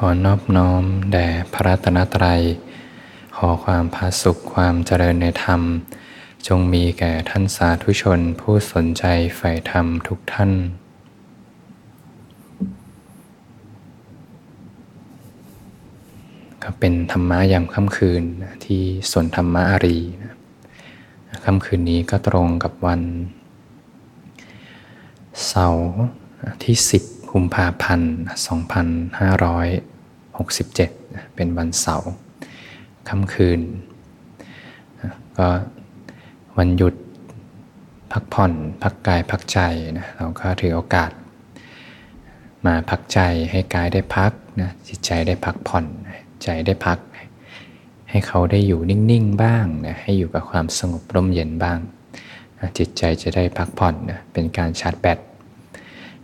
[0.00, 2.42] ขอนอบน้อมแด่พระรัตนตรัย
[3.36, 5.60] ขอความพาสุขความเจริญในธรรม
[6.46, 9.04] จงมีแก่ท่านสาธุชนผู้สนใจ
[9.36, 10.52] ใฝ่ธรรมทุกท่าน
[16.62, 18.22] ก็เป็นธรรมะยามค่ำคืน
[18.64, 19.98] ที่สวนธรรมะอารี
[21.44, 23.02] ค่ำคืนนี้ก็ตรงกับวัน
[25.46, 25.88] เสาร์
[26.64, 28.14] ที่ 10 กุมภาพันธ์
[30.16, 32.10] 2567 เป็นวันเสาร์
[33.08, 33.60] ค่ำคืน
[35.38, 35.48] ก็
[36.58, 36.94] วันหยุด
[38.12, 39.58] พักผ่อน พักกายพักใจ
[39.98, 41.10] นะเราก็ถือโอกาส
[42.66, 45.84] มาพักใจให้กายได้พักนะจิตใจได้พักผ่อน
[46.42, 46.98] ใจได้พัก
[48.10, 51.78] ให้เขาได้อยู่นิ่งๆบ้างนะให้อยู่กับความสงบร่มเย็นบ้าง
[52.78, 55.20] จิตใจจะได้พักผ่อนนะเป็นการชาร์จแบต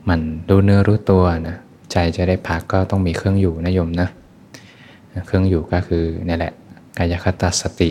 [0.08, 1.56] มันรู้เนื้อรู้ตัวนะ
[1.92, 4.08] ใจจะได้พักก็ต้องมีเครื่องอยู่นะโยมนะ
[5.26, 6.52] เครื่องอยู่ก็คือนี่แหละ
[6.98, 7.90] กายคตาสติ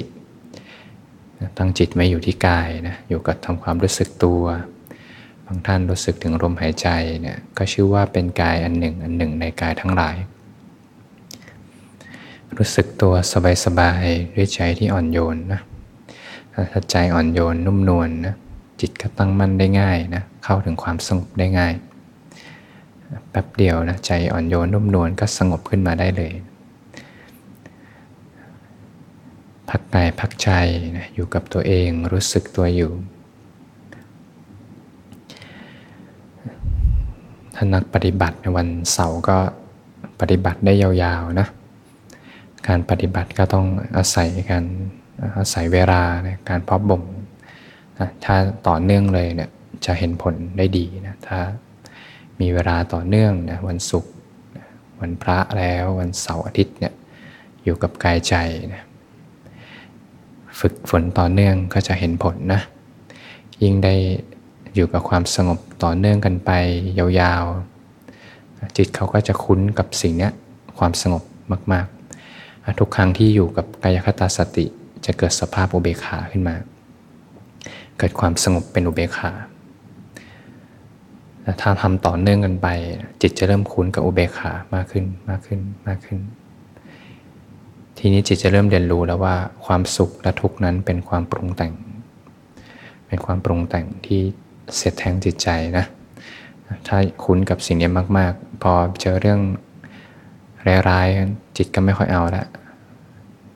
[1.57, 4.43] ตั้งจิตไว้อยู่ที่กายนะอยู่กับทำความรู้สึกตัว
[5.45, 6.87] บางท่านรู้สึกถึงลมหายใจ
[7.21, 10.15] เนี่ยก็ชื่อว่าเป็นกายอันหนึ่งอันหนึ่งในกายทั้งหลาย
[12.57, 13.13] รู้สึกตัว
[13.65, 15.61] สบายๆด้วยใจที่อ่อนโยนนะ
[16.71, 18.35] ถ้าใจอ่อนโยนนุ่มนวลนะ
[18.81, 21.73] จิตก็ตั้งมั่นได้ง่ายนะเข้าถึงความสงบได้ง่าย
[23.31, 26.33] แป๊บเดียวนะใจอ่อนโยนนุ่มนวลก็สงบขึ้นมาได้เลย
[29.69, 30.49] พักกายพักใจ
[30.97, 32.91] นะอยู่กับตัวเองรู้สึกตัวอยู่
[37.55, 39.37] ถ้านักปฏิบัติในวันเสาร์ก็
[40.19, 41.47] ปฏิบัติได้ยาวๆนะ
[42.67, 43.65] การปฏิบัติก็ต้อง
[43.97, 44.65] อาศัยการ
[45.37, 46.01] อาศัยเวลา
[46.49, 47.03] การพอบบ่ม
[47.99, 48.35] นะถ้า
[48.67, 49.49] ต่อเนื่องเลยเนี่ย
[49.85, 51.39] จะเห็นผลได้ดีนะถ้า
[52.41, 54.11] มีเวลาต่อเนื่องนะวันศุกร์
[55.01, 56.93] วันพระแล้ววันเสาร์อาทิตย์เนี่ย
[57.63, 58.35] อยู่กับกายใจ
[58.73, 58.83] นะ
[60.59, 62.61] ฝึกฝนต่อเนื่องก็จะเห็นผลนะ
[63.63, 63.93] ยิ่งได้
[64.75, 66.51] อยู่กับความสงบต่อเนื่องกันไป
[66.97, 70.29] ยาวๆ จิตเขาก็จะคุ้นกับสิ่งนี้
[70.79, 71.23] ความสงบ
[71.71, 74.65] มากๆ ทุกครั้งที่อยู่กับกายคตาสติ
[75.05, 76.55] จะเกิดสภาพอุเบกขาขึ้นมา
[77.97, 79.31] เกิดความสงบเป็นอุเบกขา
[81.61, 82.67] ถ้าทำต่อเนื่องกันไป
[83.21, 86.19] จิตจะเริ่มคุ้นกับอุเบกขามากขึ้นมากขึ้นมากขึ้น
[87.97, 89.35] ทีนี้จิตจะเริ่มเรียนรู้แล้วว่า
[89.65, 91.73] ความสุขและทุกข์นั้นเป็นความปรุงแต่ง
[93.07, 94.21] เป็นความปรุงแต่งที่
[94.75, 95.47] เสียดแทงจิตใจ
[95.77, 95.85] นะ
[96.87, 99.39] ถ้าคุ้นกับสิ่งนี้มาก ๆ พอเจอเรื่อง
[100.89, 102.45] ร้ายๆจิตก็ไม่ค่อยเอาละ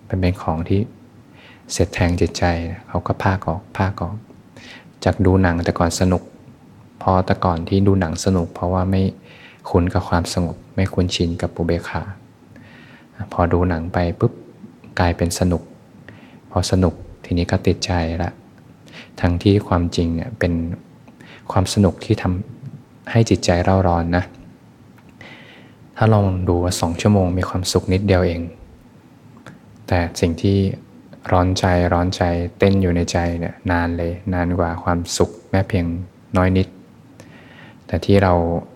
[0.05, 0.79] เป็นเป็นของที่
[1.71, 2.43] เสียดแทงจิตใจ
[2.87, 4.15] เขาก็พากออกพากออก
[5.03, 6.23] จากดูหนังแต่ก่อนสนุก
[7.07, 9.01] พอแต่ก่อนที่ดูหนังสนุก เพราะว่าไม่
[9.69, 12.01] คุ้นกับความสงบ ไม่คุ้นชินกับปุเบคา
[13.33, 14.33] พอดูหนังไปปุ๊บ
[14.99, 15.61] กลายเป็นสนุก
[16.51, 16.93] พอสนุก
[17.25, 17.91] ทีนี้ก็ติดใจ
[18.23, 18.31] ละ
[19.21, 20.53] ทั้งที่ความจริงเนี่ยเป็น
[21.51, 24.23] ความสนุกที่ทำให้จิตใจเร่าร้อนนะ
[25.97, 28.41] ถ้าลองดูว่าสองชั่วโมงมีความสุขนิดเดียวเอง
[29.87, 30.57] แต่สิ่งที่
[31.31, 32.21] ร้อนใจร้อนใจ
[32.57, 35.85] เต้นอยู่ในใจเนี่ยนานเลย นานกว่าความสุขแม้เพียง
[36.37, 36.67] น้อยนิด
[37.87, 38.33] แต่ที่เรา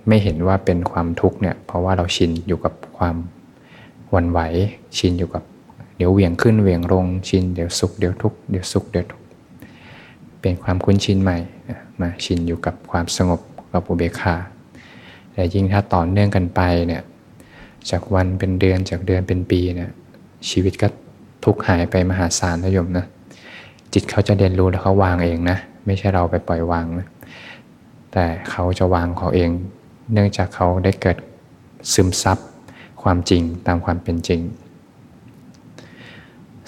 [0.08, 3.16] ไม่เห็นว่าเป็นความทุกข์เนี่ยเพราะว่าเราชินอยู่กับความ
[4.14, 4.40] วันไหว
[4.98, 5.44] ชินอยู่กับ
[5.98, 9.26] เดี๋ยวเหวี่ยงขึ้นเหวี่ยงลงชินเดี๋ยวสุขเดี๋ยวทุกข์เดี๋ยวสุขเดี๋ยวทุกข์
[10.42, 11.38] เป็นความคุ้นชินใหม่
[12.02, 13.40] มาชินอยู่กับความสงบ
[13.74, 14.36] กับอุเบกขา
[15.34, 17.02] แต่ยิ่งถ้าต่อเนื่องกันไปเนี่ย
[17.90, 19.92] จากวันเป็นเดือนจากเดือนเป็นปีเนี่ย
[20.50, 20.88] ชีวิตก็
[21.46, 23.06] ทุกข์หายไปมหาศาลนะโยมนะ
[23.94, 27.08] จิตเขาจะเรียนรู้แล้วเขาวางเองนะ ไม่ใช่เราไปปล่อยวางนะ
[28.14, 29.50] แต่เขาจะวางเขาเอง
[30.14, 31.18] เนื่องจากเขาได้เกิด
[31.94, 32.38] ซึมซับ
[33.02, 34.42] ความจริงตามความเป็นจริง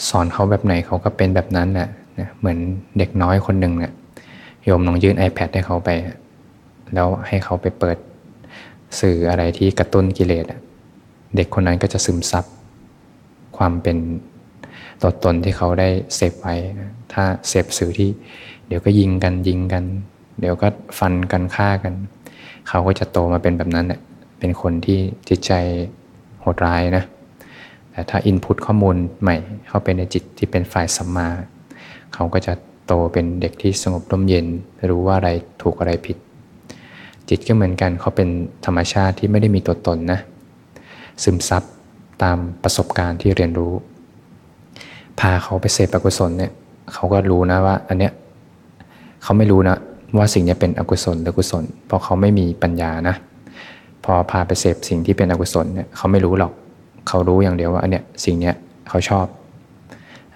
[0.08, 1.90] สอนเขาแบบไหนเขาก็เป็นแบบนั้นแหละ
[2.40, 2.58] เหมือน
[2.98, 3.94] เด็กน้อยคนหนึ่งเนี่ย
[4.64, 5.90] โยมลองยื่น iPad ให้เขาไป
[6.94, 7.98] แล้วให้เขาไปเปิด
[9.00, 10.46] สื่ออะไรที่กระตุ้นกิเลส
[11.36, 12.46] เด็กคนนั้นก็จะซึมซับ
[13.58, 13.98] ความเป็น
[15.02, 16.56] ตัวตนที่เขาได้เสพไว้
[17.14, 18.10] ถ้าเสพสื่อที่
[18.68, 19.84] เดี๋ยวก็ยิงกันยิงกัน
[20.42, 20.68] เดี๋ยวก็
[21.00, 21.94] ฟันกันฆ่ากัน
[22.68, 24.00] เขาก็จะโตมาเป็นแบบนั้นเน่ย
[24.40, 25.00] เป็นคนที่
[25.30, 25.54] จิตใจ
[26.42, 27.04] โหดร้ายนะ
[27.92, 31.28] แต่ถ้าอินพุตข้อมูลใหม่เข้าไปในจิตที่เป็นฝ่ายสัมมา
[32.14, 32.54] เขาก็จะ
[32.88, 34.48] โตเป็นเด็กที่สงบร่มเย็น
[34.90, 35.30] รู้ว่าอะไร
[35.62, 36.18] ถูกอะไรผิด
[37.30, 38.30] จิตก็เหมือนกันเขาเป็น
[38.66, 40.20] ธรรมชาติที่ไม่ได้มีตัวตนนะ
[41.24, 41.64] ซึมซับ
[42.24, 43.74] ตามประสบการณ์ที่เรียนรู้
[45.20, 46.52] พาเขาไปเสพอกุศลเนี่ย
[46.94, 48.14] เขาก็รู้นะว่า อันเนี้ย
[49.24, 49.78] เขาไม่รู้นะ
[50.18, 53.16] ว่าสิ่งนี้เป็นอกุศลหรือกุศล เพราะเขาไม่มีปัญญานะ
[54.04, 56.52] พอพาไปเสพสิ่งที่เป็นอกุศลเนี่ยเขาไม่รู้หรอก
[57.08, 58.56] เขารู้อย่างเดียวว่าเนี่ยสิ่งเนี้ย
[58.90, 59.26] เขาชอบ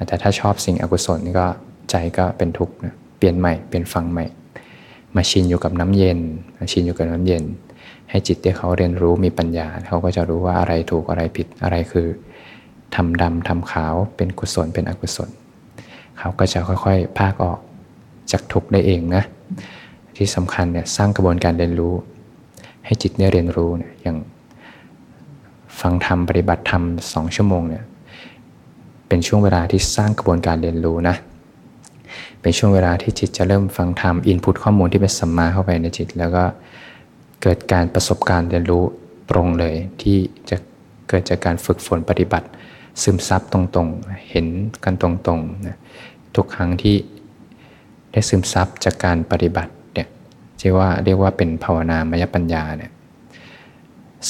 [0.07, 1.47] แต่ถ้าชอบสิ่งอกุศลนี่ก็
[1.89, 4.25] ใจก็เป็นทุกข์นะเปลี่ยนใหม่เปลี่ยนฟังใหม่
[5.15, 6.19] มาชินอยู่กับน้ำเย็น
[6.59, 7.43] มาชินอยู่กับน้ำเย็น
[8.09, 12.07] ให้จิตที่เขาเรียนรู้มีปัญญา เขาก็จะรู้ว่าอะไรถูกอะไรผิดอะไรคือ
[12.95, 15.29] ทำดำทำขาวเป็นกุศลเป็นอกุศล
[16.19, 17.59] เขาก็จะค่อยๆ ภาคออก
[18.31, 19.23] จากทุกข์ได้เองนะ
[20.17, 21.93] ที่สำคัญเนี่ยสร้างกระบวนการเรียนรู้
[22.85, 24.17] ให้จิตได้เรียนรู้เนี่ยอย่าง
[25.79, 26.83] ฟังธรรมปฏิบัติธรรม
[27.13, 27.83] สองชั่วโมงเนี่ย
[29.07, 31.15] เป็นช่วงเวลาที่สร้างกระบวนการเรียนรู้นะ
[32.41, 36.43] เป็นช่วงเวลาที่จิตจะเริ่มฟังธรรมอินพุตข้อมูลที่เป็นสัมมาเข้าไปในจิต แล้วก็
[37.41, 38.83] เกิดการประสบการณ์เรียนรู้
[39.31, 40.17] ตรงเลย ที่
[40.49, 40.57] จะ
[41.09, 42.47] เกิดจากการฝึกฝนปฏิบัติ
[43.01, 44.47] ซึมซับตรงๆ เห็น
[44.83, 45.77] กันตรงๆนะ
[46.35, 46.95] ทุกครั้งที่
[48.15, 50.07] ได้ซึมซับจากการปฏิบัติเนี่ย
[50.59, 52.91] ที่ว่าเรียกว่าเป็นภาวนามยปัญญาเนี่ย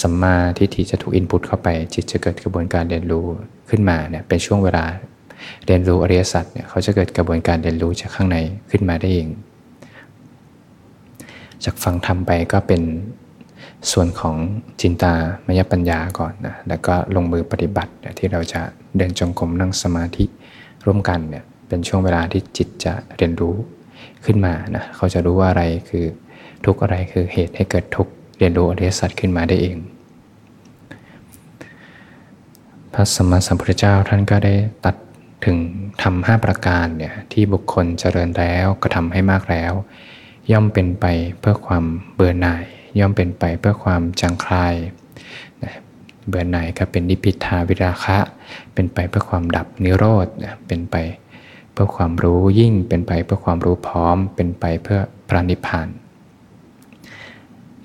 [0.02, 3.26] สัมมาทิฏฐิจะถูกอินพุตเข้าไป จิตจะเกิดกระบวนการเรียนรู้
[3.70, 4.86] ขึ้นมาเนี่ยเป็นช่วงเวลา
[5.66, 8.38] เรียนรู้อริยสัจเนี่ยเขาจะเกิดกระบวนการเรียนรู้จากข้างใน
[8.72, 9.28] ขึ้นมาได้เอง
[11.64, 12.82] จากฟังทำไปก็เป็น
[13.92, 14.36] ส่วนของ
[14.82, 15.14] จินตา
[15.48, 18.62] มยปัญญาก่อนนะแล้วก็ลงมือปฏิบัติที่เราจะ
[18.98, 20.26] เดินจงกรมนั่งสมาธิ
[20.86, 23.56] ร่วมกันเนี่ยเป็นช่วงเวลาที่จิตจะเรียนรู้
[24.26, 26.06] ขึ้นมานะเขาจะรู้ว่าอะไรคือ
[26.66, 28.08] ทุกอะไรคือเหตุให้เกิดทุก
[28.38, 29.78] เรียนรู้อริยสัจขึ้นมาได้เอง
[32.94, 34.54] พระสมมาสัมพุทธเจ้าท่านก็ได้
[34.86, 34.96] ตัด
[35.46, 35.58] ถึง
[36.04, 39.74] ทำห้าประการเนี่ยที่บุคคลเจริญแล้วก็ทำให้มากแล้ว
[40.52, 41.06] ย่อมเป็นไป
[41.40, 42.66] เพื่อความเบื่อหน่าย
[43.00, 44.74] ย่อมเป็นไปเพื่อความจางคลาย
[46.28, 48.18] เบื่อหน่ายก็เป็นนิพิทาวิราคะ
[48.74, 50.28] เป็นไปเพื่อความดับนิโรธ
[50.68, 50.96] เป็นไป
[51.76, 55.00] เพื่อความรู้ยิ่งเป็นไปเพื่อความรู้พร้อมเป็นไปเพื่อ
[55.30, 55.88] พระนิพพาน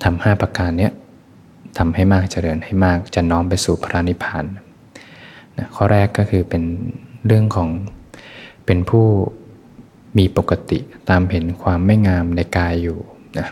[0.02, 0.92] ทำห้าประการเนี้ย
[1.78, 4.44] ทำให้มากเจริญให้มากจะน้อมไปสู่พระนิพพาน
[5.74, 6.62] ข้อแรกก็คือเป็น
[7.26, 7.68] เรื่องของ
[8.66, 9.06] เป็นผู้
[10.18, 10.78] มีปกติ
[11.10, 12.98] ตามเห็นความไม่งามในกายอยู่
[13.38, 13.48] นะ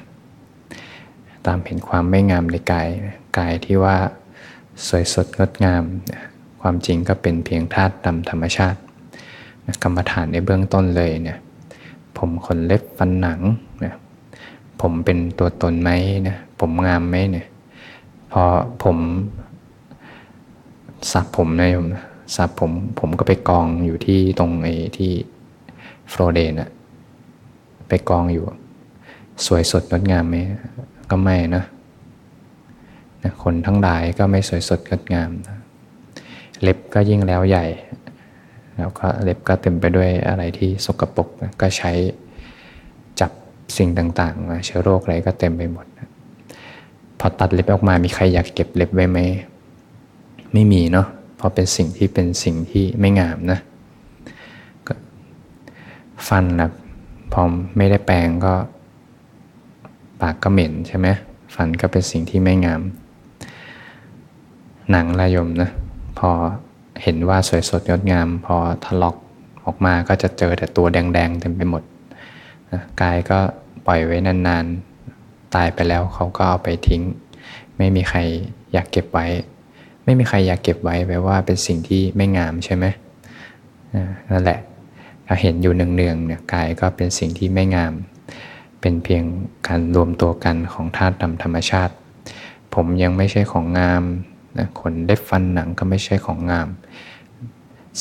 [1.47, 2.89] ตามเห็นความไม่งามในกาย
[3.39, 3.97] กายที่ว่า
[4.87, 5.83] สวยสดงดงาม
[6.61, 8.79] ความจริงก็เป็นเพียงธาตุดำธรรมชาติ
[9.83, 11.39] กรรมฐานในเบื้องต้นเลยเนี่ย
[12.19, 13.41] ผมขนเล็บฟันหนัง
[13.85, 13.95] นะ
[14.81, 15.91] ผมเป็นตัวตนไหม
[16.29, 17.47] นะผมงามไหมเนี่ย
[18.33, 18.43] พอ
[18.83, 18.97] ผม
[21.13, 21.87] สับผมนะโยม
[22.37, 25.13] สับผมผมก็ไปกองอยู่ที่ตรงไอ้ที่
[26.13, 26.71] ฟลอเดนอะ
[27.89, 28.45] ไปกองอยู่
[29.47, 30.37] สวยสดงดงามไหม
[31.11, 31.65] ก็ไม่นะ
[33.23, 35.57] นะคนทั้งหลายก็ไม่สวยสดงดงามนะ
[36.63, 37.67] เล็บก็ยิ่งแล้วใหญ่
[38.79, 41.29] แล้วก็เล็บก็เต็มไปด้วยอะไรที่สกปรก
[41.61, 41.93] ก็ใช้
[43.21, 43.31] จับ
[43.77, 45.87] สิ่งต่างๆ เชื้อโรคอะไรก็เต็มไปหมด
[47.19, 49.19] พอตัดเล็บออกมามีใครอยากเก็บเล็บไว้ไหม
[50.53, 53.59] ไม่มีเนาะเพราะเป็นสิ่งที่เป็นสิ่งที่ไม่งามนะ
[56.29, 56.71] ฟันนะ
[57.33, 57.43] พอ
[57.77, 58.55] ไม่ได้แปรงก็
[60.21, 61.09] ปากก็เหม็นใช่ไหม
[61.55, 62.83] ฟันก็เป็นสิ่งที่ไม่งาม
[64.91, 65.71] หนังลายมนะ
[66.19, 66.31] พอ
[67.03, 69.17] เห็นว่าสวยสดงดงาม พอทะลอก
[69.65, 71.83] ออกมาก็จะเจอแต่ตัวแดงๆเต็มไปหมด
[72.73, 73.39] นะกายก็
[73.87, 77.03] ปล่อยไว้นานๆ ตายไปแล้วเขาก็เอาไปทิ้ง
[77.77, 78.19] ไม่มีใคร
[78.73, 79.27] อยากเก็บไว้
[80.05, 82.85] ไม่มีใครอยากเก็บไว้แปลว่าเป็นสิ่งที่ไม่งามใช่ไหม
[84.31, 84.61] นั่นแหละ
[85.27, 87.93] ถ้าเห็นอยู่เนืองๆเนี่ยกายก็เป็นสิ่งที่ไม่งาม
[88.81, 89.25] เป็นเพียง
[89.67, 91.95] การรวมตัวกันของธาตุดำธรรมชาติ
[92.75, 94.03] ผมยังไม่ใช่ของงาม
[94.57, 96.69] นะขนเล็บฟันหนังก็ไม่ใช่ของงาม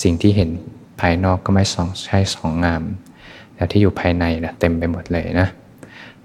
[0.02, 0.50] สิ่งที่เห็น
[1.00, 1.66] ภายนอกก็ไม่
[2.06, 2.84] ใช่ของงาม
[3.56, 5.48] แต่ที่อยู่ภายในนะเต็มไปหมดเลยนะ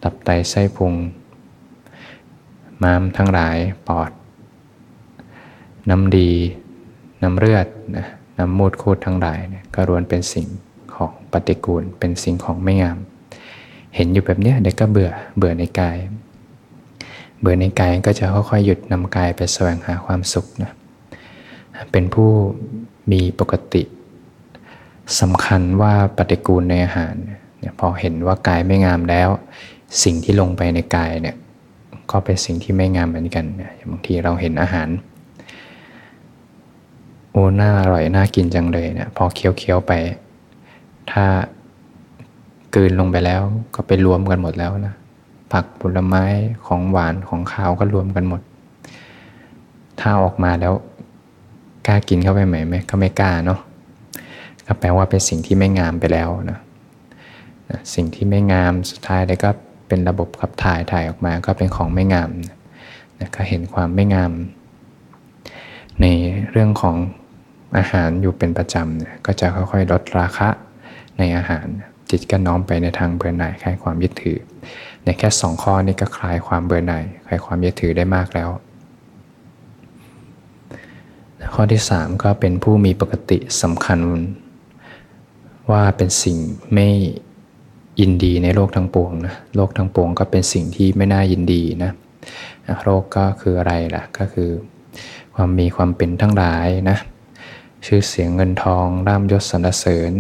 [0.02, 0.92] ตับไตไส้พุง
[2.82, 3.56] ม้ามทั้งหลาย
[3.88, 4.10] ปอด
[5.90, 6.30] น้ำดี
[7.22, 8.06] น้ำเลือดนะ
[8.38, 10.46] น้ำมูดคูดทั้งหลายนี่ยก็รวนเป็นสิ่ง
[10.94, 12.98] ของปฏิกูลเป็นสิ่งของไม่งาม
[13.94, 15.96] เห็นอยู่แบบนี้เด็กก็เบื่อเบื่อในกาย
[17.42, 20.72] เบื่อในกายก็จะค่อยๆหยุดนำกายไปแสวงหาความสุขนะ
[21.92, 22.30] เป็นผู้
[23.12, 23.82] มีปกติ
[25.20, 27.14] สำคัญว่าปฏิกูลในอาหาร
[27.58, 29.28] เนี่ยพอเห็นว่ากายไม่งามแล้ว
[30.02, 31.36] สิ่งที่ลงไปในกายเนี่ย
[32.10, 33.44] ก็เป็นสิ่งที่ไม่งามเหมือนกัน
[33.90, 34.88] บางทีเราเห็นอาหาร
[37.30, 39.92] โอ้น่าอร่อยน่ากินจังเลยเนี่ยพอเคี้ยวๆไป
[41.10, 41.24] ถ้า
[42.74, 43.42] กืนลงไปแล้ว
[43.74, 44.94] ก็ไปรวมกันหมดแล้วนะ
[45.52, 46.24] ผักผลไม้
[46.66, 48.42] ของหวานของข้าวก็รวมกันหมด
[50.00, 50.74] ถ้าออกมาแล้ว
[51.86, 53.60] กล้ากินเข้าไปไหมไหมก็ไม่กล้าเนาะ
[54.66, 56.58] ก็แปลว่าเป็นสิ่งที่ไม่งามไปแล้วนะ
[57.94, 59.50] สิ่งที่ไม่งามสุดท้ายเลยก็
[59.88, 62.30] เป็นระบบขับถ่ายถ่ายออกมาก็เป็นของไม่งาม
[63.20, 64.32] นะก็เห็นความไม่งาม
[66.00, 66.06] ใน
[66.50, 66.96] เรื่องของ
[67.76, 70.48] อาหารอยู่เป็นประจำก็จะค่อยๆลดราคะ
[71.18, 71.66] ในอาหาร
[72.10, 74.38] จิตก็น้อมไปในทางเบื่อหน่ายคลายความยึดถือ
[75.04, 78.50] ในแค่สองข้อนี้ก็คลายความเบื่อหน่ายคลายความยึดถือได้มากแล้ว
[81.54, 83.98] ข้อที่ 3 ก็เป็นผู้มีปกติสำคัญ
[85.70, 86.38] ว่าเป็นสิ่ง
[86.74, 86.88] ไม่
[88.00, 91.92] ยินดีในโลกทั้งปวงนะโลกทั้งปวงก็เป็นสิ่งที่ไม่น่ายินดีนะ
[92.84, 94.50] โลกก็คืออะไรล่ะก็คือ
[95.34, 96.98] ความมีความเป็นทั้งหลายนะ
[97.86, 100.12] ชื่อเสียงเงินทองร่ามยศสรรเสริญ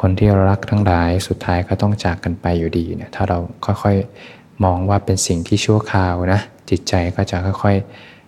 [0.00, 6.40] คนที่รักทั้งหลายสุดท้ายก็ต้องจากกันไปอยู่ดีเนี่ยถ้าเราค่อยๆมองว่าเป็นสิ่งที่ชั่วคราวนะ
[6.70, 7.76] จิตใจก็จะค่อย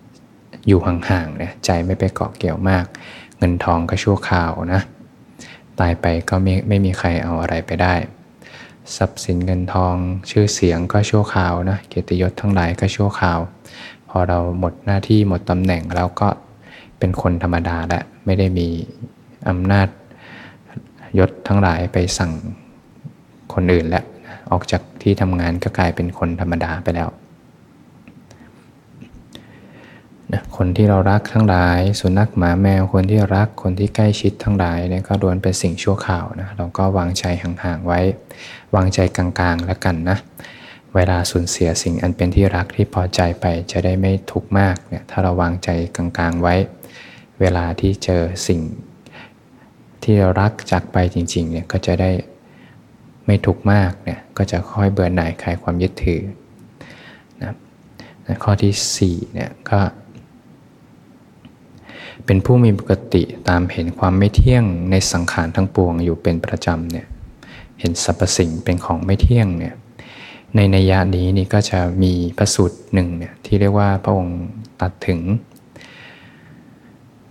[0.07, 2.85] ๆอยู่ห่างๆเนี่ยใจไม่ไปเกาะเกี่ยวมาก
[3.37, 4.81] เงินทองก็ชั่วคราวนะ
[5.79, 7.93] ตายไปก็ไม่ไม่มีใครเอาอะไรไปได้
[8.95, 9.95] ทรัพย์สินเงินทอง
[10.29, 13.39] ชื่อเสียงก็ชั่วคราวนะเกียรติยศทั้งหลายก็ชั่วคราว
[14.09, 16.27] พอเราหมดหน้าที่หมดตำแหน่งแล้วก็
[16.99, 18.67] เป็นคนธรรมดาและไม่ได้มี
[19.49, 19.87] อำนาจ
[21.19, 22.31] ยศทั้งหลายไปสั่ง
[23.53, 24.05] คนอื่นแล้ว
[24.51, 27.09] ออกจากที่ทำงานก็กลายเป็นคนธรรมดาไปแล้ว
[30.33, 37.99] นะคนที่เรารักทั้งหลาย สุนัขหมาแมวคนที่รักคนที่ใกล้ชิดทั้งหลายเนี่ยก็ล้วนเป็นสิ่งชั่วข่าวนะเราก็วางใจห่างๆไว้
[38.75, 40.17] วางใจกลางๆแล้วกันนะ
[40.95, 46.55] เวลาสูญเสียสิ่งอันเป็นที่รักที่พอใจไปจะได้ไม่ทุกข์มากเนี่ยถ้าเราวางใจกลางๆไว้
[47.39, 48.59] เวลาที่เจอสิ่ง
[50.03, 52.11] ที่เรารักจากไปจริงๆเนี่ยก็จะได้
[53.25, 56.21] ไม่ทุกข์มากเนี่ยก็จะค่อยเบื่อหน่ายคลายความยึดถือ
[57.41, 57.53] นะ
[58.43, 59.79] ข้อที่4เนี่ยก็
[62.25, 67.07] เป็นผู้มีปกติตามเห็นความไม่เที่ยงในสังขารทั้งปวงอยู่เป็นประจำเนี่ย
[67.79, 69.75] เห็นสรรพสิ่งเป็นของไม่เที่ยงเนี่ย
[70.55, 74.41] ในนัยยะนี้นี่ก็จะมีพระสูตรหนึ่งเนี่ยที่เรียกว่าพระองค์
[74.81, 75.19] ตัดถึง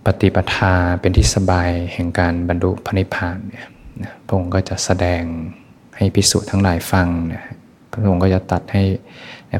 [0.05, 3.67] ปฏิปทาเป็นที่สบายแห่งการบรรลุพระนิพพานเนี่ย
[4.25, 5.23] พระองค์ก็จะแสดง
[5.97, 7.43] ให้พิสูจน์ทั้งหลายฟังเนี่ย
[7.91, 8.83] พระองค์ก็จะตัดให้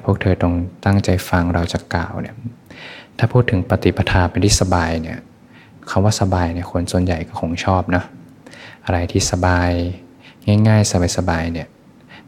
[0.06, 0.54] พวกเธอตรง
[0.86, 2.36] ตั้งใจฟังเราจะกล่าวเนี่ย
[3.18, 5.20] ถ้าพูดถึงปฏิปทาเป็นที่สบายเนี่ย
[5.90, 8.04] คำว่าสบายเนี่ยคนส่วนใหญ่ก็คงชอบนะ
[8.86, 9.72] อะไรที่สบาย
[10.68, 11.68] ง่ายๆ สบายๆเนี่ย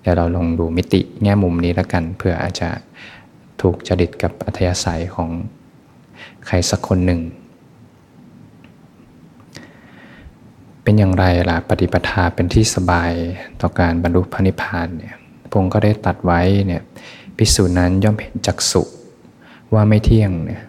[0.01, 2.69] เดี๋ยวเราลองดูมิติแง่มุมนี้แล้วกันเพื่ออาจจะ
[3.61, 5.29] ถูกจริตกับอัธยาศัยของ
[6.47, 7.21] ใครสักคนหนึ่ง
[10.83, 13.11] เป็นอย่างไรล่ะปฏิปทาเป็นที่สบาย
[13.61, 15.15] ต่อการบรรลุพระนิพพานเนี่ย
[15.51, 16.81] พงก็ได้ตัดไว้เนี่ย
[17.37, 18.83] พิสูจนั้นย่อมเห็นจักสุ
[19.73, 20.63] ว่าไม่เที่ยงเนี่ย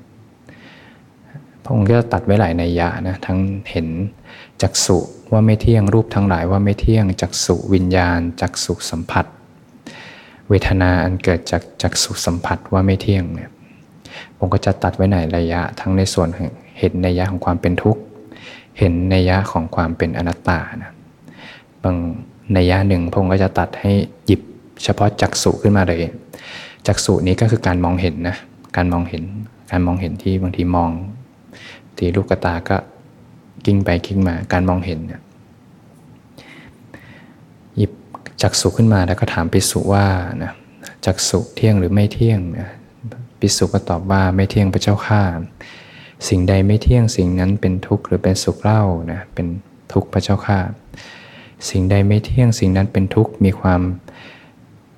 [1.63, 3.39] พระองค์ก็ตัดไว้หลายในยะนะทั้ง
[3.71, 3.89] เห็น
[4.63, 4.99] จักสุ
[5.33, 9.27] ว่าไม่เที่ยงรูปทั้งหลายว่าไม่เที่ยงจักสุวิญญาณจักสุสัมผัส
[10.49, 13.51] เวทนาอันเกิดจากจักสุสัมผัสว่าไม่เที่ยงเนี่ย
[14.37, 16.29] ผมก็จะตัดไว้ในระยะ ทั้งในส่วน
[16.79, 18.01] เห็นในยะของความเป็นทุกข์
[18.79, 20.93] เห็นในยยะของความเป็นอนัตตานะ
[21.83, 21.97] บาง
[22.53, 23.93] ในยยะหนึ่งพงก็จะตัดให้
[24.27, 24.41] หยิบ
[24.85, 26.03] เฉพาะจักสุขึ้นมาเลย
[26.87, 28.37] จักสุนี้ก็คือการมองเห็นนะ
[28.77, 29.25] การมองเห็น
[29.71, 30.91] การมองเห็นที่บางทีมอง
[31.97, 32.77] ทีลูกตาก็
[33.65, 35.21] กิ้งไปกิ้งมาการมองเห็นเนี่ย
[37.77, 37.93] หยิบ
[38.43, 40.07] จักสุขึ้นมาแล้วก็ถามปิสุว่า
[40.43, 40.53] นะ
[41.07, 42.69] จักสุเที่ยงหรือไม่เที่ยงนะ
[43.41, 45.23] ปิสุก็ตอบว่าไม่เที่ยงพระเจ้าข้า
[46.29, 49.47] สิ่งใดไม่เที่ยงสิ่งนั้นเป็นทุกข์หรือเป็นสุขเล่านะเป็น
[49.93, 50.59] ทุกข์พระเจ้าข้า
[51.71, 53.81] สิ่งใดไม่เที่ยงสิ่งนั้นเป็นทุกข์มีความ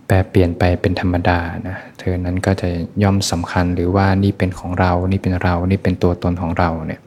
[0.06, 2.68] แปรเปลี่ยนไปเป็นธรรมดานะเธอนั้นก็จะ
[3.02, 7.00] ย่อมสำคัญหรือว่านี่เป็นของเรา นี่เป็นเรา นี่เป็นตัวตนของเราเนี่ย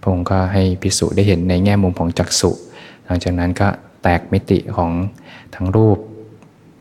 [0.00, 2.50] พระองค์ก็ให้พิสุได้เห็นในแง่มุมของจักสุ
[3.06, 3.68] หลังจากนั้นก็
[4.02, 4.90] แตกมิติของ
[5.54, 5.98] ทั้งรูป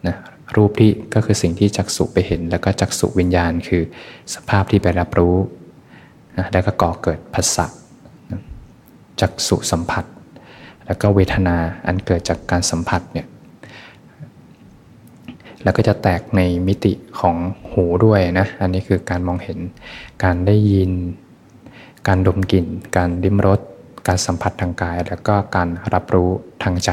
[0.07, 0.15] นะ
[0.55, 3.81] รูปที่ก็คือสิ่งที่จักสุไปเห็น แล้วก็จักสุวิญญาณคือ
[4.33, 5.35] สภาพที่ไปรับรู้
[6.37, 7.65] นะแล้วก็ก่อเกิดภาษะ
[9.21, 10.05] จักสุสัมผัส
[10.85, 11.55] แล้วก็เวทนา
[11.87, 13.27] อันเกิดจากการสัมผัสเนี่ย
[15.63, 17.35] แล้วก็จะแตกในมิติของ
[17.71, 19.59] หูด้วยนะอันนี้คือการมองเห็น
[20.23, 20.91] การได้ยิน
[22.07, 22.65] การดมกลิ่น
[22.97, 23.59] การลิ้มรส
[24.07, 26.29] การสัมผัสทางกาย แล้วก็การรับรู้
[26.63, 26.91] ทางใจ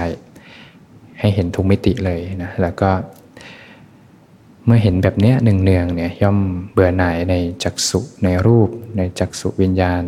[1.20, 2.90] ให้เห็นทุกมิติเลยนะแล้วก็
[4.66, 6.38] เมื่อเห็นแบบนี้หนึ่งเนืองเนี่ยย่อม
[6.72, 10.02] เบื่อหน่ายในจักษุในรูป ในจักษุวิญญาณ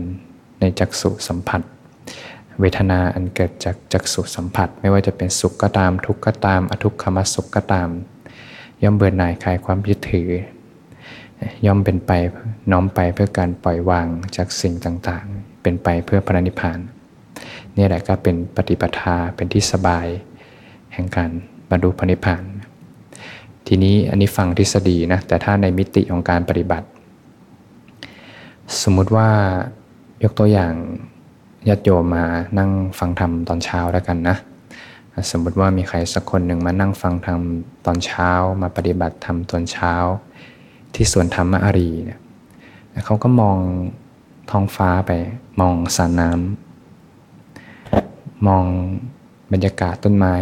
[0.61, 1.63] ในจักษุสัมผัส
[2.61, 7.89] เวทนาอันเกิดจากจักษุสัมผัส ไม่ว่าจะเป็นสุขก็ตามทุกข์ก็ตาม อทุกขมสุขก็ตาม
[8.83, 10.31] ย่อมเบื่อหน่ายคลายความยึดถือ
[11.67, 12.11] ย่อมเป็นไป
[12.73, 14.07] น้อมไปเพื่อการปล่อยวาง
[14.37, 16.79] จากสิ่งต่างๆ เป็นไปเพื่อพระนิพพาน
[17.77, 20.07] นี่แหละก็เป็นปฏิปทาเป็นที่สบาย
[20.95, 21.31] แห่งการ
[21.71, 22.43] บรรลุพระนิพพาน
[23.66, 26.87] ทีนี้อันนี้ฟังทฤษฎีนะแต่ถ้าในมิติของการปฏิบัติ
[28.83, 29.28] สมมุติว่า
[30.23, 30.75] ยกตัวอย่าง
[31.68, 32.25] ญาติโยมมา
[32.59, 34.37] นั่งฟังธรรมตอนเช้าแล้วกันนะ
[35.30, 37.40] สมมติว่ามีใครสักคนหนึ่งมานั่งฟังธรรม
[37.87, 38.30] ตอนเช้า
[38.62, 39.92] มาปฏิบัติธรรมตอนเช้า
[40.94, 42.21] ที่สวนธรรมอารีเนี่ย
[43.04, 43.59] เขาก็มอง
[44.50, 45.12] ท้องฟ้าไป
[45.61, 48.64] มองสระน้ำมอง
[49.52, 50.35] บรรยากาศต้นไม้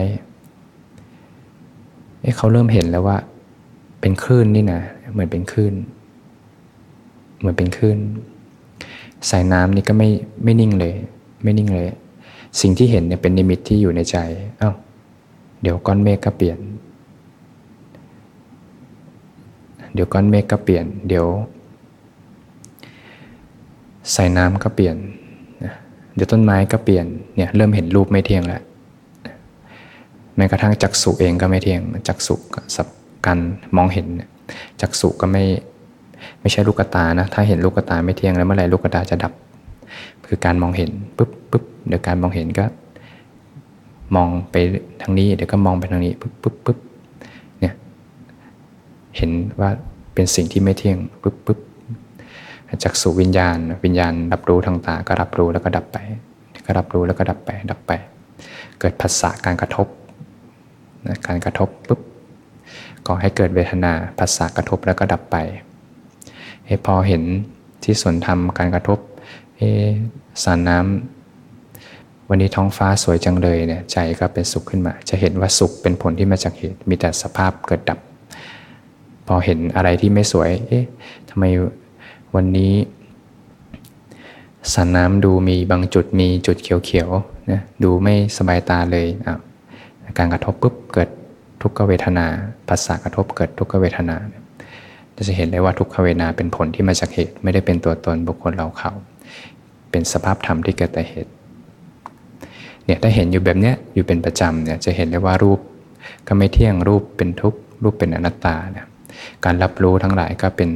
[2.22, 3.16] เเขาเริ่มเห็นแล้วว่า
[4.00, 4.80] เป็นคลื่นนี่นะ
[5.12, 5.74] เหมือนเป็นคลื่น
[7.38, 7.98] เหมือนเป็นคลื่น
[9.30, 10.08] สายน้ำนี่ก็ไม่
[10.44, 10.94] ไม่นิ่งเลย
[11.42, 11.86] ไม่นิ่งเลย
[12.60, 14.16] สิ่งที่เห็นเนี่ยเป็นนิมิตที่อยู่ในใจ
[14.60, 14.74] อา้าว
[15.62, 16.58] เดี๋ยวก้อนเมฆก็เปลี่ยน
[19.94, 21.26] เดี๋ยวก้อนเมฆก็เปลี่ยน เดี๋ยว
[24.14, 24.96] สายน้ำก็เปลี่ยน
[26.14, 28.62] เดี๋ยวต้นไม้ก็เปลี่ยนเนี่ยเริ่มเห็นรูปไม่เที่ยงแล้ว
[30.36, 32.34] แม้กระทั่งจักษุเองก็ไม่เที่ยงจักษุ
[32.76, 32.88] สับ
[33.26, 33.38] กัน
[33.76, 34.06] มองเห็น
[34.80, 35.44] จักษุก็ไม่
[36.40, 39.32] ไม่ใช่ลูกตานะ ถ้าเห็นลูกตาไม่เที่ยงแล้วเมื่อไหร่ลูกตาจะดับ
[40.26, 42.64] คือการมองเห็นปุ๊บปุ๊บเดี๋ยวการมองเห็นก็
[44.16, 44.56] มองไป
[45.02, 46.78] ทางนี้เดี๋ยวก็มองไปทางนี้ปุ๊บปุ๊บปุ๊บ
[47.60, 47.74] เนี่ย
[49.16, 49.70] เห็นว่า
[50.14, 51.58] เป็นสิ่งที่ไม่เที่ยงปุ๊บปุ๊บ
[52.82, 55.98] จากสู่วิญญาณ วิญญาณรับรู้ทางตาก็รับรู้แล้วก็ดับไป
[56.66, 57.92] ก็รับรู้แล้วก็ดับไปดับไป
[58.80, 59.86] เกิดภาษาการกระทบ
[61.06, 62.00] นะการกระทบปุ๊บ
[63.06, 65.36] ก่อให้เกิดเวทนาภาษากระทบแล้วก็ดับไป
[66.86, 67.22] พอเห็น
[67.82, 68.98] ที่สวนธรรมการกระทบ
[69.56, 69.62] เอ
[70.44, 77.98] สารน้ำวันนี้ท้องฟ้าสวยจังเลยเนี่ยใจก็เป็นสุขขึ้นมา จะเห็นว่าสุขเป็นผลที่มาจากเหตุ มีแต่สภาพเกิดดับ
[79.26, 80.84] พอเห็นอะไรที่ไม่สวย เอ๊ะ
[81.28, 81.44] ทำไม
[82.34, 82.72] วันนี้
[84.72, 89.38] สารน้ำดูมีบางจุดมีจุดเขียวๆนะดูไม่สบายตาเลยอะ
[90.18, 91.08] การกระทบปุ๊บเกิด
[91.62, 92.26] ทุกขเวทนา
[92.68, 94.16] ภาษากระทบเกิดทุกขเวทนา
[95.28, 98.92] จะเห็นได้ว่าทุกขเวทนาเป็นผลที่มาจากเหตุไม่ได้เป็นตัวตนบุคคลเราเขา
[99.90, 101.32] เป็นสภาพธรรมที่เกิดแต่เหตุ
[102.84, 105.60] เนี่ยถ้าเห็นอยู่แบบเนี้ยอยู่เป็นประจำเนี่ยจะเห็นได้ว่ารูป
[106.26, 108.86] ก็ไม่เที่ยงรูปเป็นทุกข์รูปเป็นอนัตตาเนี่ย
[109.44, 110.70] การรับรู้ทั้งหลายก็เป็น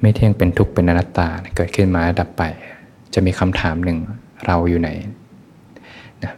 [0.00, 2.42] ไม่เที่ยงเป็นทุกข์เป็นอนัตตาเกิดขึ้นมาดับไป
[3.14, 3.98] จะมีคำถามหนึ่ง
[4.46, 4.90] เราอยู่ไหน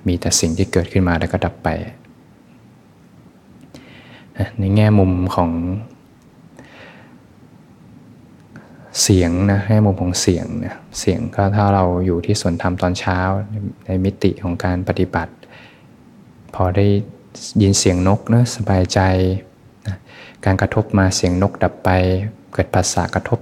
[0.06, 1.68] มีแต่สิ่งที่เกิดขึ้นมาแล้วก็ดับไป
[4.58, 5.50] ในแง่มุมของ
[9.02, 13.18] เสียงนะแง่มุมของเสียงนะเสียงก็ถ้าเราอยู่ที่สวนธรรมตอนเช้า
[13.86, 15.32] ในมิติของการปฏิบัติ
[16.54, 16.86] พอได้
[17.62, 19.00] ยินเสียงนกนะสบายใจ
[19.86, 19.96] นะ
[20.44, 21.90] การกระทบมาเสียงนกดับไป
[22.52, 23.38] เกิดภาษากระทบ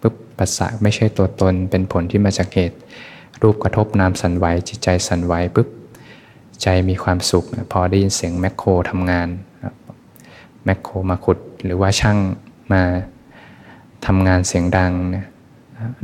[0.00, 2.78] ปุ๊บภาษาไม่ใช่ตัวตนเป็นผลที่มาจากเหตุ
[3.42, 5.68] รูปกระทบนามสันไหวจิตใจสันไหวปุ๊บ
[6.62, 9.28] ใจมีความสุข พอได้ยินเสียงแมคโครทำงาน
[10.64, 12.18] แมคโครมาขุดหรือว่าช่าง
[12.72, 12.82] มา
[14.06, 14.92] ทำงานเสียงดัง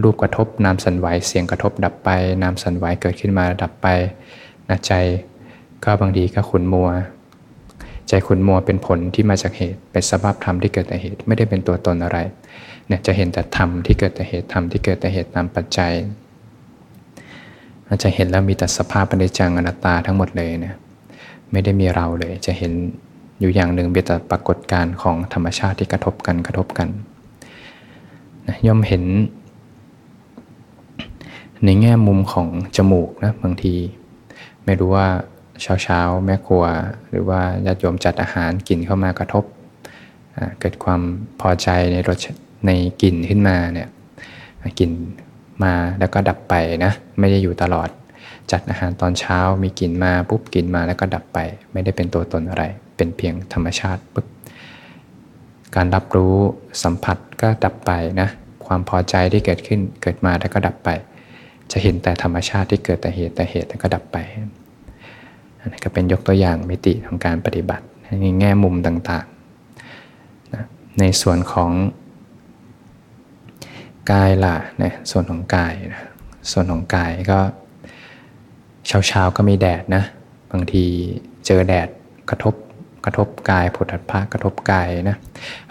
[0.02, 2.10] รูปกระทบนามสันไหวเสียงกระทบดับไป
[2.42, 3.86] นามสันไหวเกิดขึ้นมาดับไป
[4.68, 4.92] นะใจ
[5.84, 6.90] ก็บางทีก็ขุนมัว
[8.08, 12.18] ใจขุนมัวเป็นผลที่มาจากเหตุ เป็นสภาพธรรมที่เกิดแต่เหตุไม่ได้เป็นตัวตนอะไร
[12.86, 15.92] เนี่ยจะเห็นแต่ธรรมที่เกิดแต่เหตุธรรมที่เกิดแต่เหตุตามปัจจัย
[17.94, 20.76] อาจจะเห็นแล้วมีแต่สภาพปณิจังอนัตตาทั้งหมดเลยเนี่ย
[21.50, 22.72] ไม่ได้มีเราเลย จะเห็น
[23.40, 26.88] อยู่อย่างหนึ่งเป็นแต่ปรากฏการณ์ของธรรมชาติที่กระทบกันกระทบกัน
[28.46, 29.04] นะย่อมเห็น
[31.64, 33.74] ในแง่มุมของจมูกนะบางที
[34.64, 35.08] ไม่รู้ว่า
[35.62, 36.64] เช้าเช้าแม่ครัว
[37.10, 39.44] หรือว่าญาติโยมจัดอาหารกลิ่นเข้ามากระทบ
[40.60, 41.00] เกิดความ
[41.40, 42.18] พอใจในรส
[42.66, 42.70] ใน
[43.02, 43.88] กลิ่นขึ้นมาเนี่ย
[44.80, 44.90] กลิ่น
[45.62, 47.88] มาแล้วก็ดับไปนะ ไม่ได้อยู่ตลอด
[48.52, 51.38] จัดอาหารตอนเช้ามีกลิ่นมาปุ๊บกลิ่นมาแล้วก็ดับไป
[51.72, 52.64] ไม่ได้เป็นตัวตนอะไร
[52.96, 54.26] เป็นเพียงธรรมชาติปุ๊บ
[55.76, 56.36] การรับรู้
[56.82, 58.28] สัมผัสก็ดับไปนะ
[58.66, 60.88] ความพอใจที่เกิดขึ้นเกิดมาแล้วก็ดับไป
[61.72, 64.16] จะเห็นแต่ธรรมชาติที่เกิดแต่เหตุแต่เหตุแล้วก็ดับไป
[65.58, 67.84] อันนี้ก็เป็นยกตัวอย่างมิติของการปฏิบัติ
[68.20, 70.64] ในแง่มุมต่างๆนะ
[71.00, 71.70] ในส่วนของ
[74.12, 76.02] กายล่ะนะส่วนของกายนะ
[76.50, 77.38] ส่วนของกายก็
[78.86, 80.04] เช้าเช้าก็มีแดดนะ
[80.52, 80.84] บางที
[81.46, 81.88] เจอแดด
[82.30, 82.54] กระทบ
[83.04, 85.16] กระทบกายผุถัดผ้ากระทบกายนะ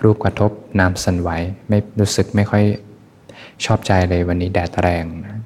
[0.03, 1.29] รูปกระทบน้ำสั่นไหว
[1.69, 2.63] ไม่รู้สึกไม่ค่อย
[3.65, 5.39] ชอบใจเลยวันนี้แดดแรงนะ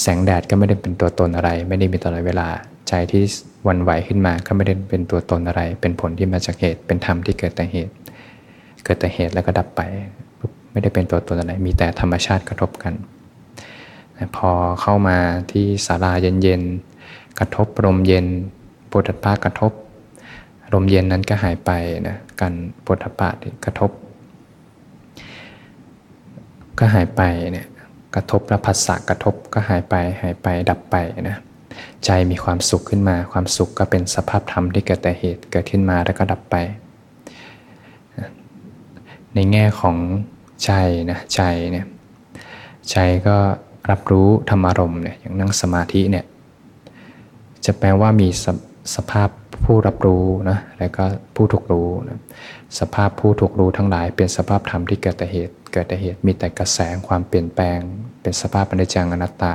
[0.00, 2.48] แสงแดดก็ไม่ได้เป็นตัวตนอะไร ไม่ได้มีตลอดเวลา
[2.88, 3.22] ใจที่
[3.68, 7.94] วันไหวขึ้นมาก็ไม่ได้เป็นตัวตนอะไร เป็นผลที่มาจากเหตุเป็นธรรมที่เกิดแต่เหตุ
[8.84, 9.80] เกิดแต่เหตุแล้วก็ดับไป
[10.70, 12.94] ไม่ได้เป็นตัวตนอะไร มีแต่ธรรมชาติกระทบกัน
[14.36, 15.18] พอเข้ามา
[15.50, 18.26] ที่ศาลาเย็นๆ กระทบลมเย็น
[18.90, 19.72] ปุถะปากระทบ
[20.72, 21.70] ลมเย็นนั้นก็หายไป
[22.08, 22.54] นะการ
[22.84, 23.28] ปุถะปะ
[23.64, 23.90] กระทบ
[26.78, 27.66] ก็หายไปเนี่ย
[28.14, 30.96] กระทบแล้วผัสสะกระทบก็หายไปหายไปดับไป
[31.28, 31.36] นะ
[32.04, 36.56] ใจมีความสุขขึ้นมา ความสุขก็เป็นสภาพธรรมที่เกิดแต่เหตุเกิดขึ้นมาแล้วก็ดับไป
[39.34, 39.96] ในแง่ของ
[40.64, 40.72] ใจ
[41.10, 41.42] นะใจ
[41.72, 41.86] เนี่ย
[42.90, 42.96] ใจ
[43.26, 43.36] ก็
[43.90, 46.24] รับรู้ธรรมารมณ์เนี่ยอย่างนั่งสมาธิเนี่ย
[47.64, 48.46] จะแปลว่ามีส
[48.94, 49.28] สภาพ
[49.64, 52.18] ผู้รับรู้นะแล้วก็ผู้ถูกรู้นะ
[52.78, 57.78] สภาพผู้ถูกรู้ทั้งหลาย เป็นสภาพธรรมที่เกิดแต่เหตุ เกิดแต่เหตุมีแต่กระแสความเปลี่ยนแปลง
[58.22, 59.52] เป็นสภาพอนิจจังอนัตตา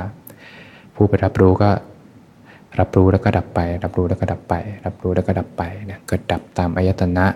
[0.94, 1.70] ผู้ไปรับรู้ก็
[2.78, 7.26] รับรู้แล้วก็ดับไป รับรู้แล้วก็ดับไป รับรู้แล้วก็ดับไปเนี่ยเกิดดับตามอายตนะ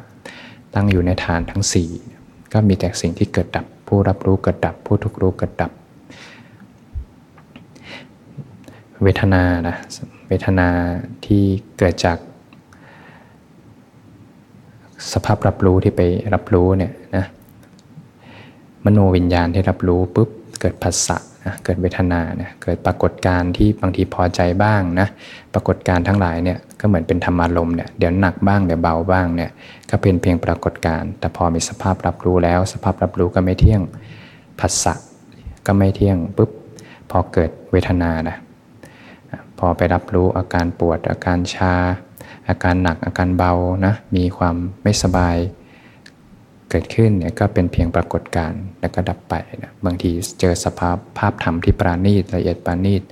[0.75, 1.63] ตั้งอยู่ในฐานทั้ง
[1.95, 2.20] 4
[2.53, 5.73] ก็มีแต่สิ่งที่เกิดดับ ผู้รับรู้เกิดดับ ผู้ทุกรู้เกิดดับ
[9.03, 9.77] เวทนานะ
[10.29, 10.69] เวทนา
[11.27, 11.43] ที่
[11.79, 12.19] เกิดจาก
[15.13, 16.01] สภาพรับรู้ที่ไป
[16.35, 17.25] รับรู้เนี่ยนะ
[18.85, 25.09] มโนวิญญาณที่รับรู้ปุ๊บเกิดผัสสะ นะเกิดเวทนาเนี่ยเกิดปรากฏการณ์ที่บางทีพอใจบ้างนะ
[25.55, 29.51] ปรากฏการณ์ทั้งหลายเนี่ยก็เหมือนเป็นธรรมารมณ์เนี่ยเดี๋ยวหนักบ้างเดี๋ยวเบาบ้างเนี่ย
[29.91, 33.81] ก็เป็นเพียงปรากฏการณ์แต่พอมีสภาพรับรู้แล้ว สภาพรับรู้ก็ไม่เที่ยง
[34.61, 34.95] ผัสสะ
[35.67, 36.51] ก็ไม่เที่ยงปุ๊บ
[37.11, 38.37] พอเกิดเวทนานะ
[39.59, 41.75] พอไปรับรู้อาการปวดอาการชา
[42.49, 43.53] อาการหนักอาการเบา
[43.87, 45.37] นะมีความไม่สบาย
[46.71, 53.03] เกิดขึ้นเนี่ยก็เป็นเพียงปรากฏการณ์แล้วก็ดับไปนะบางทีเจอสภาพภาพธรรมที่ปราณีตละเอียดปราณีต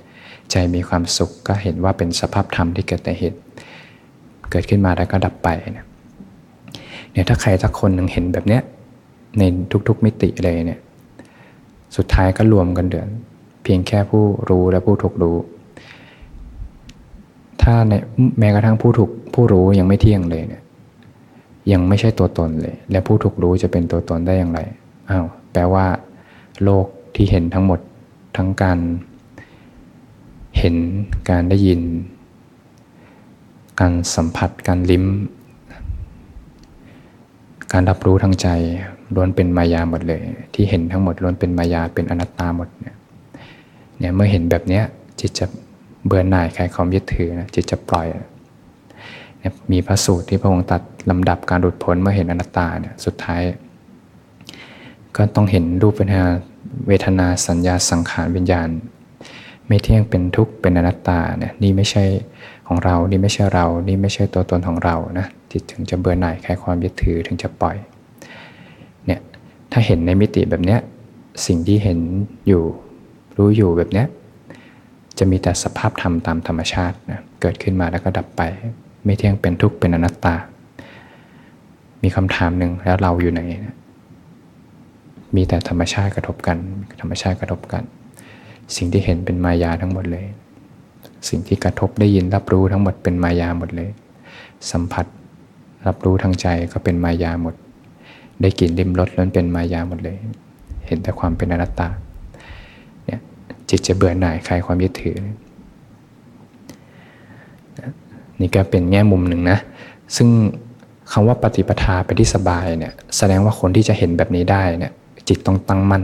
[0.51, 3.39] ใจมีความสุขก็เห็นว่าเป็นสภาพธรรมที่เกิดแต่เหตุ
[4.51, 5.85] เกิดขึ้นมาแล้วก็ดับไปนะ
[7.11, 8.61] เนี่ยถ้าใครสักคนหนึ่งเห็นแบบเนี้ย
[9.37, 9.43] ใน
[9.87, 10.79] ทุกๆมิติเลยเนี่ย
[11.97, 13.07] สุดท้ายก็รวมกันเดือน
[13.63, 15.37] เพียงแค่ผู้รู้และผู้ถูกรู้
[17.61, 17.93] ถ้าใน
[18.39, 20.63] แม้กระทั่งผู้ถูกผู้รู้ยังไม่เที่ยงเลยเนี่ย
[21.71, 24.59] ยังไม่ใช่ตัวตนเลย และผู้ถูกรู้จะเป็นตัวตนได้อย่างไร
[25.09, 25.85] อ้าวแปลว่า
[26.63, 27.79] โลกที่เห็นทั้งหมด
[28.37, 28.79] ทั้งการ
[30.57, 30.75] เห็น
[31.29, 31.81] การได้ยิน
[33.79, 35.05] การสัมผัสการลิ้ม
[37.73, 38.47] การรับรู้ทางใจ
[39.15, 40.21] ล้วนเป็นมายาหมดเลย
[40.53, 42.95] ที่เห็นทั้งหมดล้วนเป็นมายาเป็นอนัตตาหมดเนี่ย
[43.99, 44.83] เนี่ยเมื่อเห็นแบบเนี้ย
[45.19, 45.45] จิตจะ
[46.05, 48.07] เบื่อหน่ายคลายความยึดถือนะจิตจะปล่อย
[49.71, 53.41] มีพระสูตรที่พระองค์ตัดลำดับการหลุดพ้นเมื่อเห็นอนัตตาเนี่ยสุดท้าย
[55.15, 56.23] ก็ต้องเห็นรูปเวทนา
[56.87, 58.69] เวทนาสัญญาสังขารวิญญาณ
[59.67, 62.03] ไม่เที่ยงเป็นทุกข์เป็นอนัตตาเนี่ยนี่ไม่ใช่
[62.67, 67.75] ของเรา นี่ไม่ใช่เรา นี่ไม่ใช่ตัวตนของเรานะจิตถึงจะเบื่อหน่ายคลายความยึดถือถึงจะปล่อย
[69.05, 69.19] เนี่ย
[69.71, 70.79] ถ้าเห็นในมิติแบบเนี้ย
[71.45, 71.99] สิ่งที่เห็น
[72.47, 72.63] อยู่
[73.37, 74.07] รู้อยู่แบบเนี้ย
[75.17, 78.41] จะมีแต่สภาพธรรมตามธรรมชาตินะเกิดขึ้นมาแล้วก็ดับไป
[79.09, 80.35] ไม่เที่ยงเป็นทุกข์เป็นอนัตตา
[82.03, 83.41] มีคำถามหนึ่งแล้วเราอยู่ไหน
[85.35, 86.57] มีแต่ธรรมชาติกระทบกัน
[87.01, 87.83] ธรรมชาติกระทบกัน
[88.75, 90.25] สิ่งที่เห็นเป็นมายาทั้งหมดเลย
[91.29, 93.89] สิ่งที่กระทบได้ยินรับรู้ทั้งหมดเป็นมายาหมดเลย
[94.71, 95.05] สัมผัส
[95.87, 97.55] รับรู้ทางใจก็เป็นมายาหมด
[98.41, 100.17] ได้กลิ่นริมรสนั้นเป็นมายาหมดเลย
[100.85, 101.89] เห็นแต่ความเป็นอนัตตา
[103.05, 103.19] เนี่ย
[103.69, 105.17] จิตจะเบื่อหน่ายคลายความยึดถือ
[108.41, 109.57] นี่ก็เป็นแง่มุมหนึ่งนะ
[110.15, 110.29] ซึ่ง
[111.11, 114.93] คำว่าปฏิปทาไปที่สบายเนี่ยแสดงว่าคนที่จะเห็นแบบนี้ได้เนี่ย
[115.27, 116.03] จิตต้องตั้งมั่น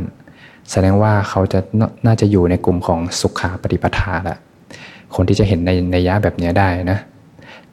[0.72, 1.60] แสดงว่าเขาจะ
[2.06, 4.38] น่าจะอยู่ในกลุ่มของสุขาปฏิปทาแหละ
[5.16, 7.00] คนที่จะเห็นในในยะแบบนี้ได้นะ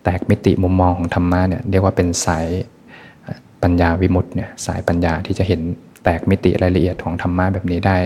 [0.05, 2.47] แตกมิติมุมมองของธรรมะเนี่ยเรียกว่าเป็นสาย
[3.63, 5.61] ปัญญาวิมุตต์เนี่ยสายปัญญาที่จะเห็น
[6.05, 7.97] แตกมิติรายละเอียดของธรรมะแบบนี้ได้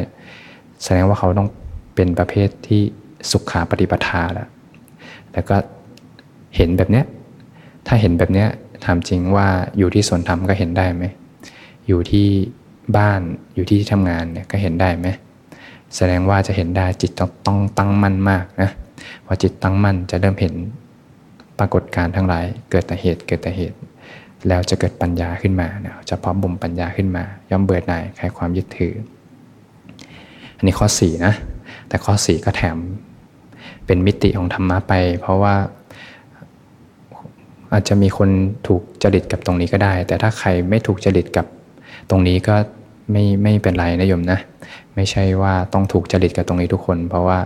[0.83, 1.49] แสดงว่าเขาต้อง
[1.95, 2.83] เป็นประเภทที่
[3.31, 4.49] สุขาปฏิปทาแล้ว
[5.33, 5.57] แล้วก็
[6.57, 7.05] เห็นแบบเนี้ย
[7.87, 8.49] ถ้าเห็นแบบเนี้ย
[8.85, 11.05] ถามจริงว่าอยู่ที่สวนธรรมก็เห็นได้ไหม
[11.87, 12.27] อยู่ที่
[12.97, 13.21] บ้าน
[13.55, 15.09] อยู่ที่ทำงานเนี่ยก็เห็นได้ไหม
[15.97, 18.71] แสดงว่าจะเห็นได้จิตต้องต้องตั้งมั่นมากนะ
[19.27, 20.55] พอจิตตั้งมั่นจะเริ่มเห็น
[21.59, 23.77] ปรากฏการทั้งหลาย เกิดแต่เหตุเกิดแต่เหตุ
[24.49, 28.95] แล้วจะเกิดปัญญาขึ้นมาเนี่ยจะพร้อมบ่มปัญญาขึ้นมา ย่อมเบื่อหน่ายคลายความยึดถือ
[30.57, 31.35] อันนี้ข้อ4นะ
[31.89, 32.77] แต่ข้อ4ก็แถม
[33.87, 35.55] เป็นมิติของธรรมะไป เพราะว่า
[37.77, 38.31] อาจจะมีคน
[38.69, 41.47] ถูกจริตกับตรงนี้ก็ได้ แต่ถ้าใครไม่ถูกจริตกับ
[42.11, 42.57] ตรงนี้ก็
[43.13, 44.39] ไม่ไม่เป็นไรนะโยมนะ
[44.95, 47.39] ไม่ใช่ว่าต้องถูกจริตกับตรงนี้ทุกคน เพราะว่า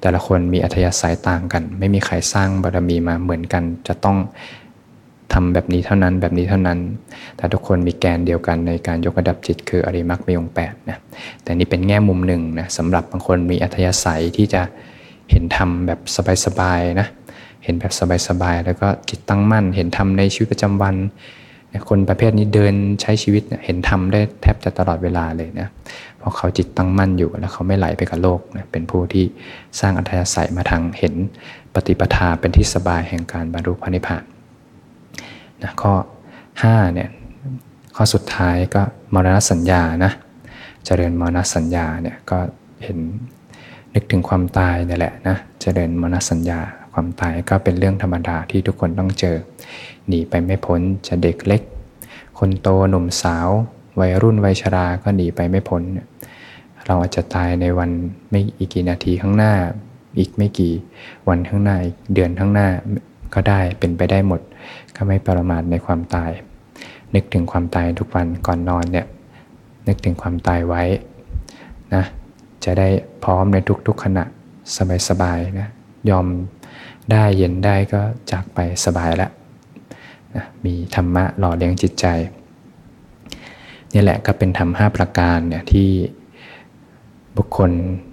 [0.00, 4.16] แต่ละคนมีอัธยาศัยต่างกัน ไม่มีใครสร้างบารมีมาเหมือนกัน จะต้อง
[5.32, 6.78] ทำแบบนี้เท่านั้นแบบนี้เท่านั้น
[7.36, 10.98] แต่ทุกคนมีแกนเดียวกันในการยกระดับจิต คืออริมักมีองแปดนะ
[11.42, 14.62] แต่นี่เป็นแง่มุมหนึ่งนะสำหรับบางคนมีอัธยาศัยที่จะ
[15.30, 16.00] เห็นธรรมแบบ
[16.46, 17.08] สบายๆนะ
[17.64, 17.92] เห็นแบบ
[18.28, 20.96] สบายๆ แล้วก็จิตตั้งมั่น เห็นทำในชีวิตประจำวัน
[21.88, 25.68] คนประเภทนี้เดินใช้ชีวิตเห็นธรรมได้แทบจะตลอดเวลาเลยนะ
[26.18, 29.24] เพราะเขาจิตตั้งมั่นอยู่แล้วเขาไม่ไหลไปกับโลกนะเป็นผู้ที่
[29.80, 31.14] สร้างอัธยาศัยมาทางเห็น
[31.74, 34.24] ปฏิปทาเป็นที่สบายแห่งการบรรลุพระนิพพาน
[35.62, 35.92] นะข้อ
[36.44, 37.08] 5เนี่ย
[37.96, 38.82] ข้อสุดท้ายก็
[39.14, 40.12] มรณสัญญานะ
[40.86, 42.38] เจริญมรณสัญญาเนี่ยก็
[42.82, 42.98] เห็น
[43.94, 46.60] นึกถึงความตายนี่แหละนะเจริญมรณสัญญา
[46.92, 49.36] ความตายก็เป็นเรื่องธรรมดาที่ทุกคนต้องเจอ
[50.06, 51.62] หนีไปไม่พ้นจะเด็กเล็ก
[52.38, 53.48] คนโตหนุ่มสาว
[54.00, 55.82] วัยรุ่นวัยชราก็หนีไปไม่พ้น
[56.86, 57.90] เราอาจจะตายในวัน
[58.30, 59.52] ไม่อีกกี่นาทีข้างหน้า
[60.18, 60.72] อีกไม่กี่
[61.28, 62.68] วันข้างหน้าอีกเดือนข้างหน้า
[63.34, 64.40] ก็ได้เป็นไปได้หมด
[64.96, 66.30] ก็ไม่ประมาทในความตาย
[67.14, 69.06] นึกถึงความตายทุกวันก่อนนอนเนี่ย
[69.88, 70.82] นึกถึงความตายไว้
[71.94, 72.04] นะ
[72.64, 72.88] จะได้
[73.24, 74.24] พร้อมในทุกๆขณะ
[75.08, 75.68] สบายๆนะ
[76.10, 76.26] ยอม
[77.10, 79.30] ได้เย็นได้ก็จากไปสบายแล้ว
[80.34, 82.06] นะมีธรรมะหล่อเลี้ยงจิตใจ
[83.94, 85.90] นี่แหละก็เป็นธรรมห้าประการเนี่ยที่
[87.36, 87.70] บุคคล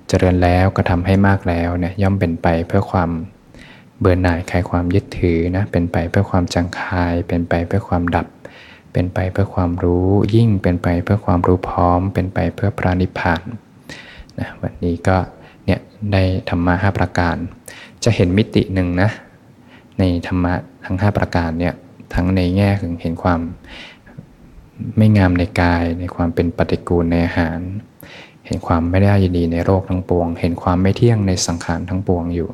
[0.08, 3.10] เจริญแล้วก็ทำให้มากแล้วเนี่ยย่อมเป็นไปเพื่อความ
[4.00, 8.28] เบื่อหน่ายคลายความยึดถือนะเป็นไปเพื่อความจางคาย เป็นไปเพื่อความดับ
[8.94, 13.42] เป็นไปเพื่อความรู้ยิ่งเป็นไปเพื่อความรู้พร้อม เป็นไปเพื่อพระนิพพาน
[14.40, 15.18] นะวันนี้ก็
[15.66, 15.80] เนี่ย
[16.14, 17.38] ได้ธรรมะห้าประการ
[18.04, 19.10] จะเห็นมิติหนึ่งนะ
[20.00, 20.54] ในธรรมะ
[20.86, 21.74] ทั้ง 5 ประการเนี่ย
[22.14, 23.40] ทั้งในแง่ของเห็นความ
[24.98, 27.60] ไม่งามในกาย ในความเป็นปฏิกูลในอาหาร
[28.46, 32.50] เห็นความไม่ได้ยินดีในโรคทั้งปวง เห็นความไม่เที่ยงในสังขารทั้งปวงอยู่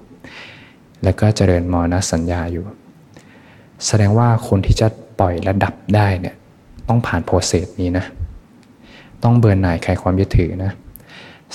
[1.03, 2.65] แล้วก็เจริญมรณสัญญาอยู่
[3.85, 4.87] แสดงว่าคนที่จะ
[5.19, 6.35] ปล่อยและดับได้เนี่ย
[6.87, 8.05] ต้องผ่านโปรเซสนี้นะ
[9.23, 10.71] ต้องเบิร์นหน่ายคลายความยึดถือนะ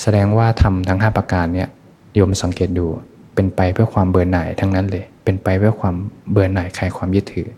[0.01, 1.69] แสดงว่าทำทั้ง 5 ประการเนี่ย
[2.15, 2.87] โยมสังเกตดู
[3.35, 5.95] เป็นไปเพื่อความเบื่อหน่ายทั้งนั้นเลย เป็นไปเพื่อความ
[6.31, 7.49] เบื่อหน่ายคลายความยึดถือ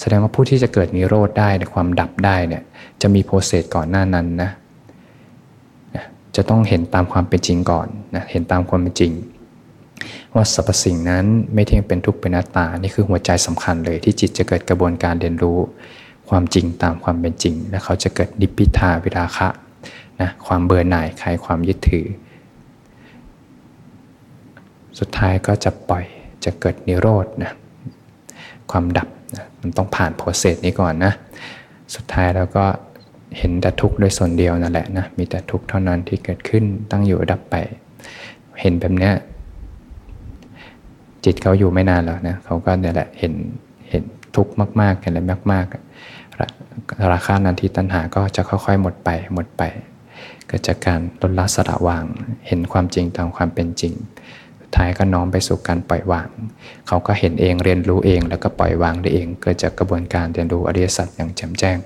[0.00, 2.62] แสดงว่าผู้ที่จะเกิดนิโรธได้ในความดับได้เนี่ย
[3.02, 4.50] จะมีโปรเซสก่อนหน้านั้นนะ
[6.36, 9.12] จะต้องเห็นตามความเป็นจริงก่อนนะเห็นตามความเป็นจริง
[10.34, 15.58] ว่าสรรพสิ่งนั้นไม่เที่ยงเป็นทุกข์เป็นอนัตตา นี่คือหัวใจสำคัญเลยที่จิตจะเกิดกระบวนการเรียนรู้
[16.28, 19.48] ความจริงตามความเป็นจริง และเขาจะเกิดนิพพิทาวิราคะ
[20.20, 22.06] นะความเบื่อหน่ายคลายความยึดถือ
[24.98, 26.04] สุดท้ายก็จะปล่อย
[26.44, 27.52] จะเกิดนิโรธนะ
[28.70, 31.12] ความดับนะมันต้องผ่านโปรเซสนี้ก่อนนะ
[31.94, 32.64] สุดท้ายแล้วก็
[33.38, 37.54] เห็นแต่ทุกข์โดยส่วนเดียวนั่นแหละนะมีแต่ทุกข์เท่านั้นที่เกิดขึ้นตั้งอยู่ดับไป
[38.60, 39.14] เห็นแบบเนี้ย
[41.24, 43.34] จิตเขาอยู่ไม่นานแล้วนะเขาก็เนี่ยแหละเห็น
[43.90, 44.02] เห็น
[44.36, 45.20] ทุกข์มากๆเห็นอะไร
[45.52, 49.62] มากๆราคานันทีตัณหาก็จะค่อยๆ หมดไปหมดไป
[50.46, 52.04] เกิดจากการลดละสละวาง
[52.46, 53.94] เห็นความจริงตามความเป็นจริง
[54.74, 56.28] ท้ายก็น้อมไปสู่การปล่อยวาง
[56.86, 61.78] เขาก็เห็นเองเรียนรู้เอง แล้วก็ปล่อยวางได้เอง เกิดจากกระบวนการเรียนรู้อริยสัจอย่างแจ่มแจ้ง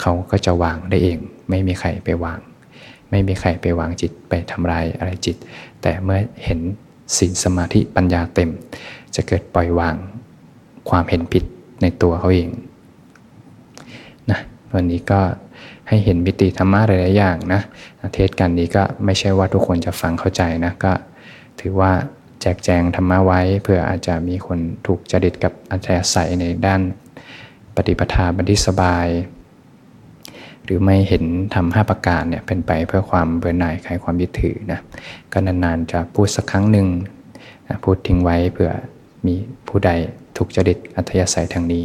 [0.00, 1.18] เขาก็จะวางได้เอง
[1.50, 2.40] ไม่มีใครไปวาง
[3.10, 5.36] ไม่มีใครไปวางจิตไปทำลายอะไรจิต
[5.82, 6.60] แต่เมื่อเห็น
[7.16, 8.50] ศีลสมาธิปัญญาเต็ม
[9.14, 9.96] จะเกิดปล่อยวาง
[10.90, 11.44] ความเห็นผิด
[11.82, 12.48] ในตัวเขาเอง
[14.30, 14.40] นะ
[14.74, 15.20] วันนี้ก็
[15.88, 17.60] ให้เห็นมิติธรรมะหลายๆอย่างนะ
[18.14, 20.92] เทศกันนี้ก็ไม่ใช่ว่าทุกคนจะฟังเข้าใจนะก็
[21.60, 21.92] ถือว่า
[22.46, 26.80] แจกแจงธรรมะไว้เพื่ออาจจะมีคนถูกจริตกับอัธยาศัยในด้าน
[27.76, 29.06] ปฏิปทาบันทิสบาย
[30.64, 34.80] หรือไม่เห็นทำห้าประการเนี่ยเป็นไปเพื่อความเบื่อหน่ายคลายความยึดถือนะ
[35.32, 36.88] ก็นานๆจะพูดสักครั้งหนึ่ง
[37.68, 38.70] นะพูดทิ้งไว้เพื่อ
[39.26, 39.34] มี
[39.68, 39.90] ผู้ใด
[40.36, 41.82] ถูกจริตอัธยาศัยทางนี้